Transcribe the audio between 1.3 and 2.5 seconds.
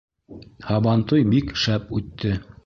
бик шәп үтте.